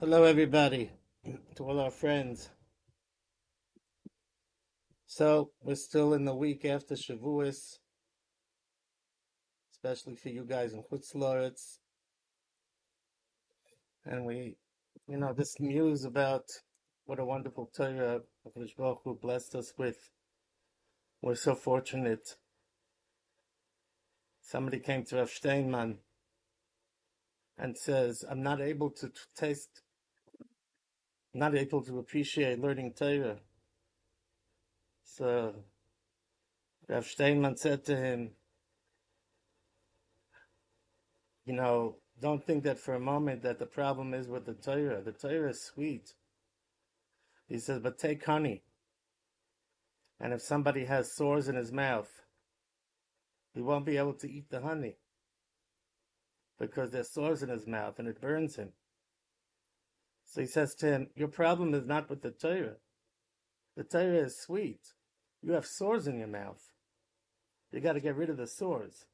[0.00, 0.90] Hello, everybody,
[1.54, 2.48] to all our friends.
[5.04, 7.76] So we're still in the week after Shavuos,
[9.74, 11.80] especially for you guys in Chutzlaritz,
[14.06, 14.56] and we,
[15.06, 16.46] you know, this news about
[17.04, 18.20] what a wonderful Torah
[18.78, 20.08] Baruch Hu blessed us with.
[21.20, 22.36] We're so fortunate.
[24.40, 25.98] Somebody came to Rav Steinman
[27.58, 29.82] and says, "I'm not able to t- taste,
[31.32, 33.40] not able to appreciate learning Torah."
[35.04, 35.64] So
[36.88, 38.36] Rav Steinman said to him,
[41.44, 45.00] "You know." Don't think that for a moment that the problem is with the Torah.
[45.00, 46.12] The Torah is sweet.
[47.48, 48.62] He says, but take honey.
[50.20, 52.26] And if somebody has sores in his mouth,
[53.54, 54.98] he won't be able to eat the honey
[56.58, 58.74] because there's sores in his mouth and it burns him.
[60.30, 62.76] So he says to him, Your problem is not with the Torah.
[63.76, 64.80] The Torah is sweet.
[65.42, 66.62] You have sores in your mouth.
[67.72, 69.06] You got to get rid of the sores.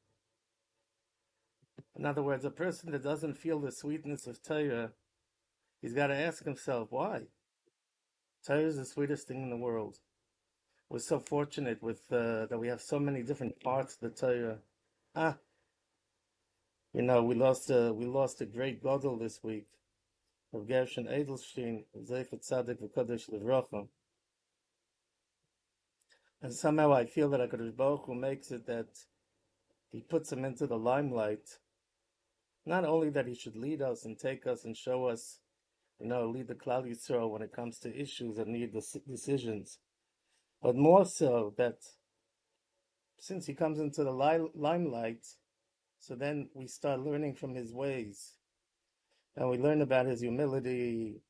[1.99, 4.91] In other words, a person that doesn't feel the sweetness of Torah,
[5.81, 7.23] he's got to ask himself, why?
[8.47, 9.97] Torah is the sweetest thing in the world.
[10.91, 14.59] We're so fortunate with uh, that we have so many different parts of the Torah.
[15.15, 15.37] Ah,
[16.93, 19.67] you know, we lost a we lost a great gadol this week
[20.57, 23.89] of Gershon Edelstein, Livrocha.
[26.43, 28.89] And somehow I feel that HaKadosh Baruch Hu makes it that
[29.91, 31.59] he puts him into the limelight.
[32.65, 35.39] Not only that he should lead us and take us and show us,
[35.99, 39.79] you know, lead the Klal Yisrael when it comes to issues that need dec- decisions,
[40.63, 41.79] but more so that
[43.19, 45.25] since he comes into the li- limelight,
[45.99, 48.35] so then we start learning from his ways,
[49.37, 51.21] and we learn about his humility,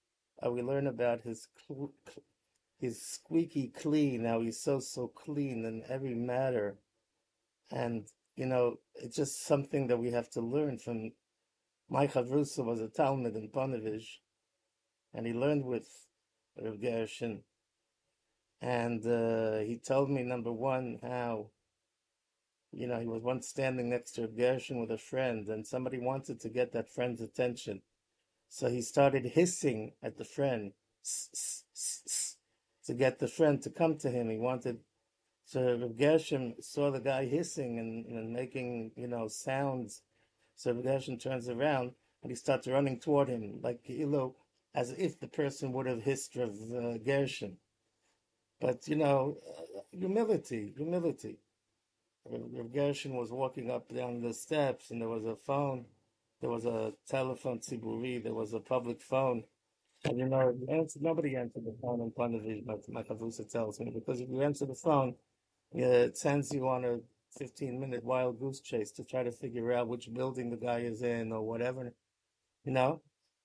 [0.49, 1.93] we learn about his cl-
[2.79, 6.77] his squeaky clean, how he's so so clean in every matter,
[7.70, 11.13] and you know it's just something that we have to learn from.
[11.89, 14.19] My chavrusa was a Talmud in Panovich,
[15.14, 15.89] and he learned with
[16.61, 17.42] Rav Gershon,
[18.61, 21.51] and uh, he told me number one how
[22.73, 25.98] you know he was once standing next to Rav Gershon with a friend, and somebody
[25.98, 27.83] wanted to get that friend's attention,
[28.48, 30.73] so he started hissing at the friend
[32.84, 34.30] to get the friend to come to him.
[34.30, 34.79] He wanted
[35.45, 40.02] so Rav Gershon saw the guy hissing and, and making you know sounds.
[40.56, 41.92] So Rav Gershon turns around
[42.23, 44.36] and he starts running toward him like know
[44.74, 47.58] as if the person would have hissed Rav uh, Gershon.
[48.61, 51.39] But you know, uh, humility, humility.
[52.29, 55.86] Rav Gershon was walking up down the steps, and there was a phone.
[56.41, 58.23] There was a telephone tziburi.
[58.23, 59.45] There was a public phone,
[60.05, 62.63] and you know, you answer, nobody answered the phone in of you.
[62.67, 65.14] My, chavrusa tells me because if you answer the phone,
[65.73, 66.98] it sends you on a
[67.39, 71.02] 15 minute wild goose chase to try to figure out which building the guy is
[71.02, 71.95] in or whatever,
[72.64, 73.01] you know.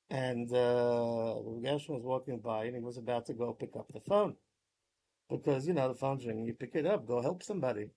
[0.09, 4.01] And uh, Gershon was walking by, and he was about to go pick up the
[4.01, 4.35] phone
[5.29, 6.45] because you know the phone's ringing.
[6.45, 7.87] You pick it up, go help somebody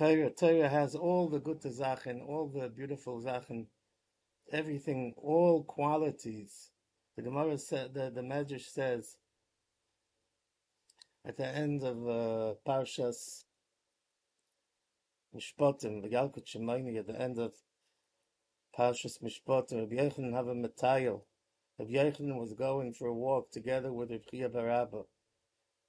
[0.00, 3.66] Torah, Torah has all the good Zachen, all the beautiful Zachen,
[4.50, 6.70] everything, all qualities.
[7.16, 9.18] The Gemara said, the, the Medrash says
[11.22, 13.44] at the end of uh, Parshas
[15.36, 17.52] Mishpatim, the Yalkut Shimoni, at the end of
[18.74, 21.20] Parshas Mishpatim, Rabbi Yochanan have a metayel.
[21.78, 25.02] Rabbi Yochanan was going for a walk together with Rabbi Chiya bar Abba,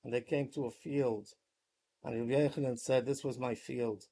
[0.04, 1.30] and they came to a field,
[2.04, 4.08] and Rabbi Yochanan said, "This was my field.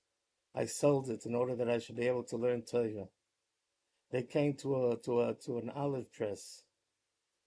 [0.53, 3.09] I sold it in order that I should be able to learn Torah."
[4.11, 6.63] They came to a to a to an olive press.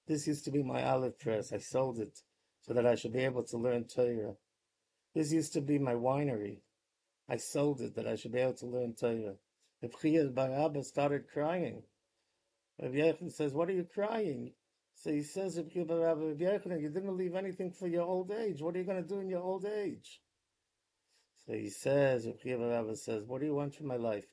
[0.06, 1.52] This used to be my olive press.
[1.52, 2.22] I sold it
[2.60, 4.36] so that I should be able to learn Torah.
[5.14, 6.62] This used to be my winery.
[7.28, 9.36] I sold it that I should be able to learn Torah.
[9.80, 11.84] The Bchiyah Barabba started crying.
[12.80, 14.54] Rabbi Yechon says, "What are you crying?"
[14.94, 18.60] So he says, Rabbi Barabba, Rabbi Yechon, you didn't leave anything for your old age.
[18.62, 20.20] What are you going to do in your old age?
[21.46, 24.26] So he says, Barabba says, "What do you want from my life?"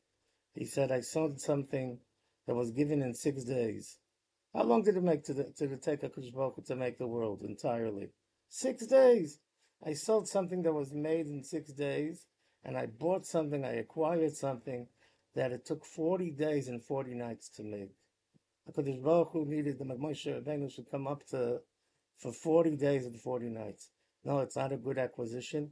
[0.53, 1.99] He said, "I sold something
[2.45, 3.97] that was given in six days."
[4.53, 7.07] How long did it make to the, to the take a Baruch to make the
[7.07, 8.11] world entirely?
[8.47, 9.39] Six days.
[9.83, 12.25] I sold something that was made in six days,
[12.63, 14.87] and I bought something, I acquired something
[15.35, 17.91] that it took 40 days and 40 nights to make.
[18.67, 21.61] HaKadosh Baruch Hu needed the Moshe Rabbeinu should come up to
[22.17, 23.89] for 40 days and 40 nights.
[24.23, 25.71] No, it's not a good acquisition.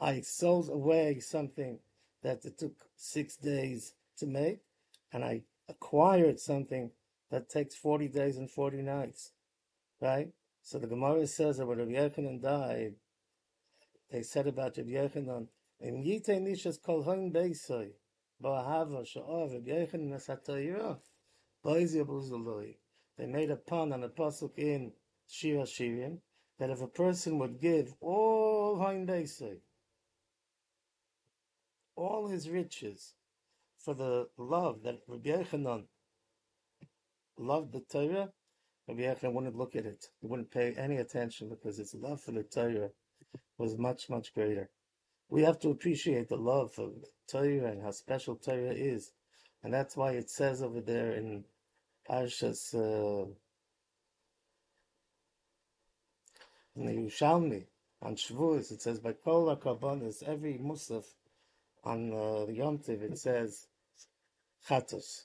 [0.00, 1.78] I sold away something
[2.22, 4.60] that it took six days to make,
[5.12, 6.90] and I acquired something
[7.30, 9.32] that takes 40 days and 40 nights,
[10.00, 10.28] right?
[10.62, 12.94] So the Gemara says that when Rabbi Yochanan died,
[14.10, 15.48] they said about Rabbi Yochanan,
[15.80, 17.92] "Im yitei nishas kol hoin beisoy,
[18.42, 20.98] ba'ahava sha'ov Rabbi Yochanan esatayira,
[21.64, 22.76] boizi abuzaloi."
[23.16, 24.92] They made a pun on a pasuk in
[25.26, 26.20] Shir HaShirim
[26.58, 29.60] that if a person would give all hoin beisoy,
[31.96, 33.14] all his riches,
[33.78, 35.84] for the love that Rabbi Yochanan
[37.38, 38.30] loved the Torah,
[38.88, 40.06] Rabbi Yochanan wouldn't look at it.
[40.20, 42.90] He wouldn't pay any attention because his love for the Torah
[43.58, 44.70] was much, much greater.
[45.28, 46.90] We have to appreciate the love for
[47.30, 49.12] Torah and how special Torah is.
[49.62, 51.44] And that's why it says over there in
[52.08, 53.26] Parshas, uh,
[56.76, 57.64] in the Yerushalmi,
[58.02, 61.04] on Shavuos, it says, by Kol HaKarbonis, every Musaf
[61.84, 63.66] on uh, the Yom Tov, it says,
[64.68, 65.24] Chatos.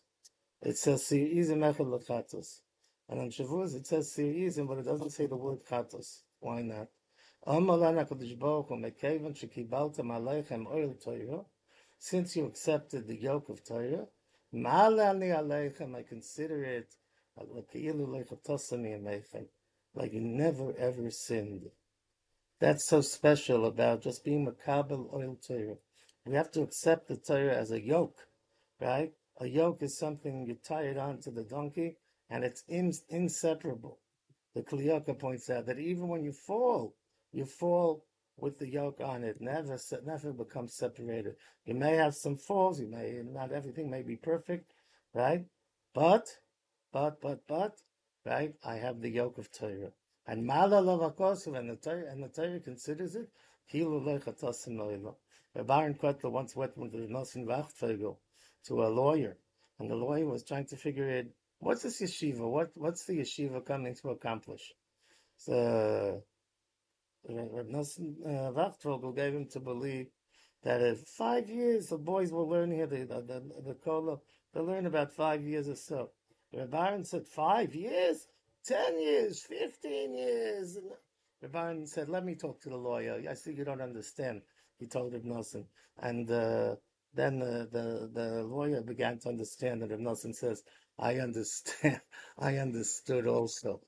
[0.62, 2.60] It says, Sirizim Echad Lechatos.
[3.08, 6.22] And on Shavuos, it says Sirizim, but it doesn't say the word Chatos.
[6.40, 6.90] Why not?
[12.02, 14.08] Since you accepted the yoke of Torah,
[14.52, 16.94] I consider it
[19.96, 21.72] like you never ever sinned.
[22.60, 25.78] That's so special about just being a Makabel Oil Torah.
[26.26, 28.18] We have to accept the Torah as a yoke,
[28.80, 29.12] right?
[29.40, 31.98] A yoke is something you tie it onto the donkey
[32.30, 34.00] and it's in, inseparable.
[34.54, 36.96] The Kli Yakar points out that even when you fall,
[37.32, 38.06] you fall
[38.38, 41.36] with the yoke on it, never never becomes separated.
[41.66, 44.74] You may have some falls, you may not everything may be perfect,
[45.14, 45.46] right?
[45.94, 46.28] But,
[46.92, 47.76] but, but, but,
[48.26, 48.54] right?
[48.64, 49.92] I have the yoke of Torah.
[50.28, 53.30] And Mala Lavakosov and the Torah and the Torah considers it
[53.72, 54.04] Kilu
[55.56, 55.62] Oilo.
[55.62, 58.18] Reb Aaron Kotler once went with the Nosson Wachtfogel
[58.68, 59.38] to a lawyer,
[59.80, 61.26] and the lawyer was trying to figure out
[61.60, 62.50] what's this yeshiva?
[62.50, 64.74] What what's the yeshiva coming to accomplish?
[65.38, 66.24] So
[67.28, 70.08] Reb Nosson uh, gave him to believe
[70.64, 74.18] that in five years the boys will learn here the the the, the kola
[74.54, 76.12] they'll learn about five years or so.
[76.54, 78.28] Reb Aaron said five years,
[78.66, 80.78] ten years, fifteen years.
[81.42, 83.24] Reb Aaron said, "Let me talk to the lawyer.
[83.30, 84.42] I see you don't understand."
[84.80, 85.66] He told Reb Nosson,
[86.02, 86.76] and uh,
[87.14, 89.84] then the, the lawyer began to understand.
[89.84, 90.64] And Reb Nosson says,
[91.00, 92.02] "I understand.
[92.40, 93.82] I understood also.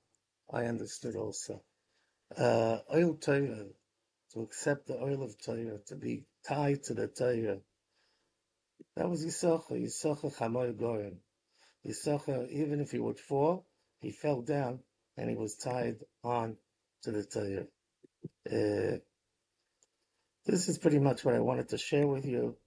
[0.53, 1.61] I understood also."
[2.37, 3.65] uh, oil Torah,
[4.33, 7.59] to accept the oil of Torah, to be tied to the Torah.
[8.95, 11.17] That was Yisachar, Yisachar Chamoy Goren.
[11.87, 13.65] Yisachar, even if he would fall,
[14.01, 14.79] he fell down
[15.17, 16.57] and he was tied on
[17.03, 17.65] to the Torah.
[18.51, 18.99] Uh,
[20.45, 22.57] this is pretty much what I wanted to share with you.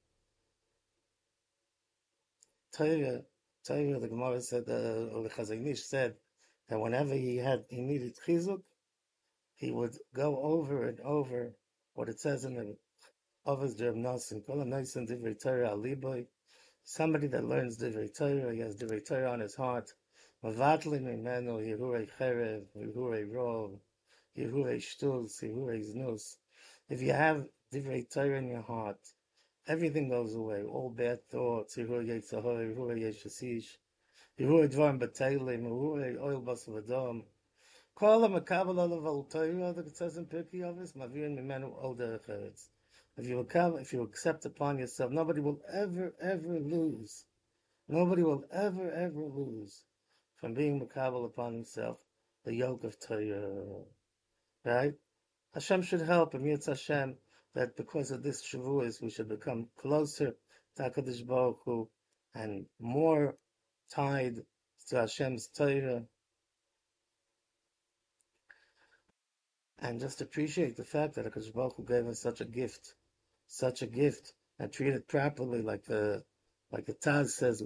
[2.76, 3.22] Torah,
[3.66, 6.14] Torah, the Gemara said, uh, or the Chazon said,
[6.68, 8.62] that whenever he had, he needed chizuk,
[9.56, 11.54] he would go over and over
[11.94, 12.76] what it says in the
[13.46, 16.26] Avos Nasim, Kol Naisim Divrei Torah Aliboy,
[16.82, 19.92] somebody that learns Divrei Torah, he has Divrei Torah on his heart,
[20.42, 21.04] Mavatlin
[22.18, 23.78] Cherev, Rov,
[24.36, 26.36] Shtuz, Znus.
[26.88, 29.00] If you have Divrei Torah in your heart,
[29.66, 33.66] everything goes away, all bad thoughts, Yehurei Yitzhahor, Yehurei Yeshasish,
[34.38, 37.24] Yehurei Dvarim Batelim, Yehurei Oil Bas Vadom,
[37.96, 42.28] Kol HaMakabel Olav Al Torah, that it says in Pirkei Avos, Mavirin Mimenu Ol Derech
[42.28, 42.68] Eretz.
[43.16, 43.44] If you,
[43.80, 47.24] if you accept upon yourself, nobody will ever, ever lose.
[47.88, 49.82] Nobody will ever, ever lose
[50.36, 51.98] from being makabel upon himself
[52.44, 53.82] the yoke of Torah.
[54.64, 54.94] Right?
[55.54, 57.16] Hashem should help, and Yitz Hashem,
[57.54, 60.34] that because of this Shavuos, we should become closer
[60.76, 61.88] to HaKadosh Baruch Hu
[62.34, 63.36] and more
[63.94, 64.36] tied
[64.88, 66.04] to Hashem's Torah.
[69.78, 72.94] And just appreciate the fact that HaKadosh Baruch Hu gave us such a gift
[73.46, 76.22] such a gift and treat it properly, like the
[76.72, 77.62] like the Taz says,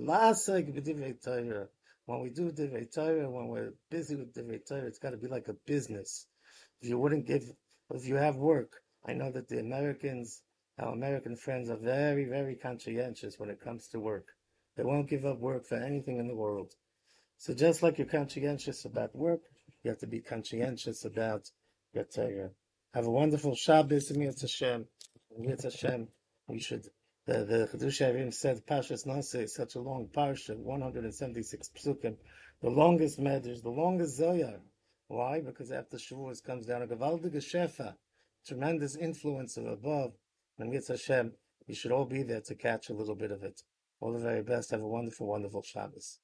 [1.23, 1.69] Torah.
[2.07, 5.29] When we do Divrei Torah, when we're busy with Divrei Torah, it's got to be
[5.29, 6.27] like a business.
[6.81, 7.43] If you wouldn't give,
[7.91, 10.43] if you have work, I know that the Americans,
[10.79, 14.27] our American friends, are very, very conscientious when it comes to work.
[14.77, 16.75] They won't give up work for anything in the world.
[17.39, 19.41] So just like you're conscientious about work,
[19.83, 21.49] you have to be conscientious about
[21.95, 22.51] your Torah.
[22.93, 24.87] Have a wonderful Shabbos, and Hashem.
[25.41, 26.09] Yitz Hashem,
[26.47, 26.87] we should.
[27.25, 32.17] The the Chiddushei HaRim said Parshas Nase is such a long parsha, 176 psukim,
[32.61, 34.61] the longest medrash, the longest zoyar.
[35.07, 35.41] Why?
[35.41, 37.95] Because after Shavuos comes down a gavaldige shefa,
[38.49, 40.13] tremendous influence of above,
[40.59, 41.33] and Yitz Hashem,
[41.69, 43.61] we should all be there to catch a little bit of it.
[44.01, 44.71] All the very best.
[44.71, 46.19] Have a wonderful, wonderful Shabbos.